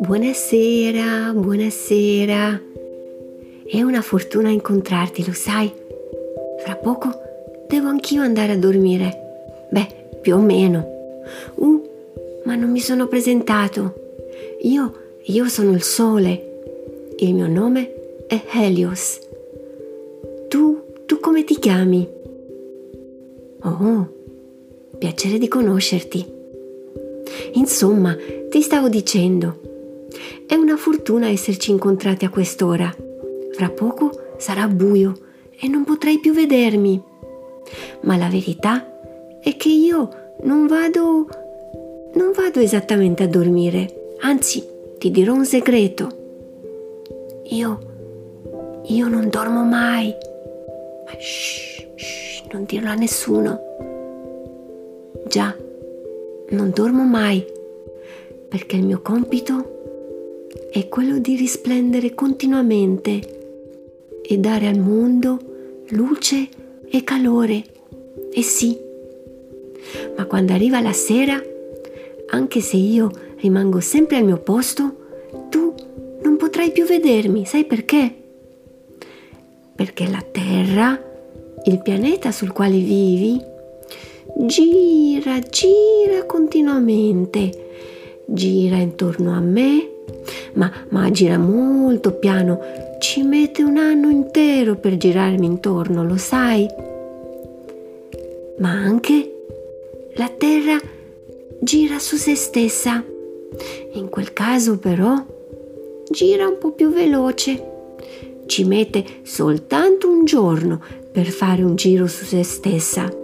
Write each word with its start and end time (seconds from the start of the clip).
Buonasera, 0.00 1.32
buonasera. 1.32 2.60
È 3.64 3.80
una 3.80 4.02
fortuna 4.02 4.50
incontrarti, 4.50 5.24
lo 5.24 5.32
sai? 5.32 5.72
Fra 6.62 6.76
poco 6.76 7.08
devo 7.66 7.88
anch'io 7.88 8.20
andare 8.20 8.52
a 8.52 8.58
dormire. 8.58 9.66
Beh, 9.70 10.18
più 10.20 10.34
o 10.34 10.38
meno. 10.38 10.86
Uh, 11.54 11.82
ma 12.44 12.54
non 12.54 12.70
mi 12.70 12.80
sono 12.80 13.06
presentato. 13.06 13.94
Io, 14.62 14.92
io 15.22 15.48
sono 15.48 15.72
il 15.72 15.82
sole. 15.82 16.50
Il 17.16 17.34
mio 17.34 17.46
nome 17.46 18.24
è 18.26 18.38
Helios. 18.52 19.18
Tu, 20.48 20.82
tu 21.06 21.20
come 21.20 21.44
ti 21.44 21.58
chiami? 21.58 22.06
Oh, 23.62 24.20
piacere 25.02 25.36
di 25.36 25.48
conoscerti. 25.48 26.24
Insomma, 27.54 28.16
ti 28.48 28.62
stavo 28.62 28.88
dicendo, 28.88 29.58
è 30.46 30.54
una 30.54 30.76
fortuna 30.76 31.26
esserci 31.26 31.72
incontrati 31.72 32.24
a 32.24 32.30
quest'ora. 32.30 32.94
Fra 33.50 33.68
poco 33.70 34.34
sarà 34.36 34.68
buio 34.68 35.14
e 35.58 35.66
non 35.66 35.82
potrai 35.82 36.20
più 36.20 36.32
vedermi. 36.32 37.02
Ma 38.02 38.16
la 38.16 38.28
verità 38.28 38.86
è 39.40 39.56
che 39.56 39.70
io 39.70 40.08
non 40.44 40.68
vado 40.68 41.26
non 42.14 42.30
vado 42.32 42.60
esattamente 42.60 43.24
a 43.24 43.28
dormire, 43.28 44.12
anzi 44.20 44.64
ti 44.98 45.10
dirò 45.10 45.32
un 45.32 45.46
segreto. 45.46 46.08
Io, 47.46 47.78
io 48.84 49.08
non 49.08 49.28
dormo 49.28 49.64
mai. 49.64 50.14
Ma 51.06 51.12
shh, 51.18 51.88
shh, 51.96 52.42
non 52.52 52.64
dirlo 52.66 52.90
a 52.90 52.94
nessuno. 52.94 53.70
Già, 55.32 55.56
non 56.50 56.72
dormo 56.74 57.04
mai, 57.04 57.42
perché 58.50 58.76
il 58.76 58.84
mio 58.84 59.00
compito 59.00 60.50
è 60.70 60.88
quello 60.88 61.16
di 61.20 61.36
risplendere 61.36 62.12
continuamente 62.12 64.20
e 64.22 64.36
dare 64.36 64.66
al 64.66 64.78
mondo 64.78 65.38
luce 65.88 66.48
e 66.86 67.02
calore. 67.02 67.64
E 68.30 68.42
sì, 68.42 68.76
ma 70.18 70.26
quando 70.26 70.52
arriva 70.52 70.82
la 70.82 70.92
sera, 70.92 71.42
anche 72.26 72.60
se 72.60 72.76
io 72.76 73.10
rimango 73.36 73.80
sempre 73.80 74.18
al 74.18 74.24
mio 74.24 74.36
posto, 74.36 74.96
tu 75.48 75.72
non 76.20 76.36
potrai 76.36 76.72
più 76.72 76.84
vedermi. 76.84 77.46
Sai 77.46 77.64
perché? 77.64 78.14
Perché 79.74 80.10
la 80.10 80.22
Terra, 80.30 81.02
il 81.64 81.80
pianeta 81.80 82.30
sul 82.32 82.52
quale 82.52 82.76
vivi, 82.76 83.50
gira, 84.46 85.38
gira 85.38 86.24
continuamente. 86.26 87.70
Gira 88.24 88.76
intorno 88.76 89.32
a 89.32 89.40
me, 89.40 89.88
ma, 90.54 90.70
ma 90.88 91.10
gira 91.10 91.38
molto 91.38 92.12
piano. 92.12 92.60
Ci 92.98 93.22
mette 93.22 93.62
un 93.62 93.76
anno 93.76 94.10
intero 94.10 94.76
per 94.76 94.96
girarmi 94.96 95.46
intorno, 95.46 96.04
lo 96.04 96.16
sai? 96.16 96.66
Ma 98.58 98.70
anche 98.70 99.32
la 100.14 100.28
Terra 100.28 100.78
gira 101.60 101.98
su 101.98 102.16
se 102.16 102.34
stessa. 102.34 103.04
In 103.92 104.08
quel 104.08 104.32
caso 104.32 104.78
però 104.78 105.14
gira 106.08 106.48
un 106.48 106.58
po' 106.58 106.72
più 106.72 106.90
veloce. 106.90 107.70
Ci 108.46 108.64
mette 108.64 109.04
soltanto 109.22 110.08
un 110.08 110.24
giorno 110.24 110.80
per 111.10 111.26
fare 111.26 111.62
un 111.62 111.76
giro 111.76 112.06
su 112.06 112.24
se 112.24 112.42
stessa. 112.42 113.21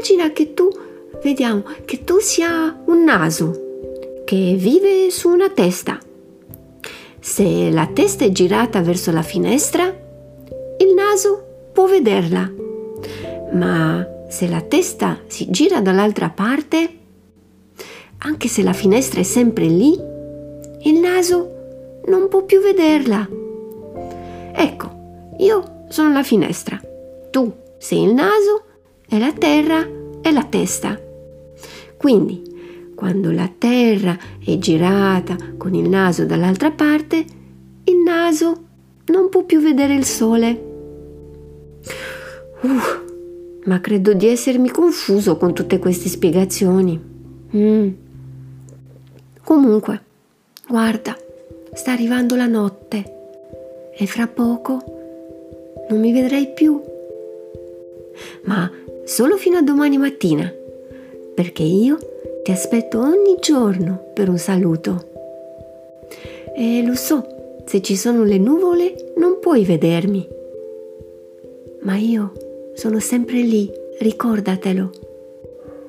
Imma- 0.00 0.08
immagina 0.08 0.32
che 0.32 0.54
tu, 0.54 0.70
vediamo, 1.22 1.62
che 1.84 2.04
tu 2.04 2.20
sia 2.20 2.80
un 2.86 3.04
naso 3.04 4.22
che 4.24 4.54
vive 4.56 5.10
su 5.10 5.28
una 5.28 5.50
testa. 5.50 5.98
Se 7.18 7.70
la 7.70 7.86
testa 7.86 8.24
è 8.24 8.30
girata 8.30 8.80
verso 8.80 9.12
la 9.12 9.22
finestra, 9.22 9.84
il 9.84 10.94
naso 10.94 11.68
può 11.72 11.86
vederla. 11.86 12.50
Ma 13.52 14.06
se 14.28 14.48
la 14.48 14.62
testa 14.62 15.20
si 15.26 15.50
gira 15.50 15.82
dall'altra 15.82 16.30
parte, 16.30 16.98
anche 18.18 18.48
se 18.48 18.62
la 18.62 18.72
finestra 18.72 19.20
è 19.20 19.24
sempre 19.24 19.66
lì, 19.66 19.92
il 20.84 20.98
naso 20.98 22.00
non 22.06 22.28
può 22.28 22.44
più 22.44 22.60
vederla. 22.60 23.28
Ecco, 24.54 25.34
io 25.38 25.84
sono 25.88 26.10
la 26.12 26.22
finestra, 26.22 26.80
tu 27.30 27.52
sei 27.76 28.04
il 28.04 28.14
naso 28.14 28.64
e 29.12 29.18
la 29.18 29.32
terra 29.32 29.84
è 30.20 30.30
la 30.30 30.44
testa. 30.44 30.98
Quindi, 31.96 32.92
quando 32.94 33.32
la 33.32 33.50
terra 33.58 34.16
è 34.44 34.56
girata 34.58 35.36
con 35.56 35.74
il 35.74 35.88
naso 35.88 36.24
dall'altra 36.24 36.70
parte, 36.70 37.24
il 37.84 37.96
naso 37.96 38.64
non 39.06 39.28
può 39.28 39.42
più 39.42 39.60
vedere 39.60 39.94
il 39.94 40.04
sole. 40.04 40.68
Uh, 42.60 42.68
ma 43.64 43.80
credo 43.80 44.12
di 44.12 44.28
essermi 44.28 44.70
confuso 44.70 45.36
con 45.36 45.54
tutte 45.54 45.80
queste 45.80 46.08
spiegazioni. 46.08 47.00
Mm. 47.56 47.88
Comunque, 49.42 50.02
guarda, 50.68 51.16
sta 51.72 51.90
arrivando 51.90 52.36
la 52.36 52.46
notte 52.46 53.18
e 53.96 54.06
fra 54.06 54.28
poco 54.28 54.78
non 55.88 55.98
mi 55.98 56.12
vedrai 56.12 56.52
più. 56.52 56.80
Ma 58.44 58.70
solo 59.10 59.36
fino 59.36 59.58
a 59.58 59.62
domani 59.62 59.98
mattina, 59.98 60.54
perché 61.34 61.64
io 61.64 61.98
ti 62.44 62.52
aspetto 62.52 63.00
ogni 63.00 63.38
giorno 63.40 64.12
per 64.14 64.28
un 64.28 64.38
saluto. 64.38 65.08
E 66.54 66.84
lo 66.84 66.94
so, 66.94 67.26
se 67.64 67.82
ci 67.82 67.96
sono 67.96 68.22
le 68.22 68.38
nuvole 68.38 69.12
non 69.16 69.40
puoi 69.40 69.64
vedermi, 69.64 70.28
ma 71.80 71.96
io 71.96 72.32
sono 72.74 73.00
sempre 73.00 73.40
lì, 73.40 73.68
ricordatelo. 73.98 74.90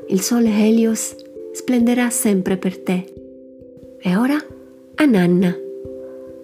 Il 0.08 0.22
sole 0.22 0.50
Helios 0.50 1.16
splenderà 1.52 2.10
sempre 2.10 2.58
per 2.58 2.80
te. 2.80 3.06
E 4.02 4.16
ora 4.16 4.44
a 4.96 5.06
Nanna. 5.06 5.56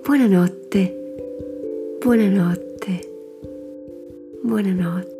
Buonanotte, 0.03 1.15
buonanotte, 1.99 3.09
buonanotte. 4.43 5.16